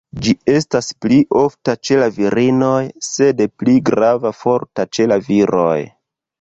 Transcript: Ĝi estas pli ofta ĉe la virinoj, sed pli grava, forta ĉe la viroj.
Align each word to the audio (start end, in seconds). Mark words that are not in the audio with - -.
Ĝi 0.25 0.31
estas 0.51 0.87
pli 1.05 1.19
ofta 1.41 1.75
ĉe 1.89 1.99
la 2.05 2.09
virinoj, 2.17 2.81
sed 3.09 3.45
pli 3.61 3.79
grava, 3.93 4.35
forta 4.43 4.91
ĉe 4.97 5.11
la 5.15 5.23
viroj. 5.31 5.81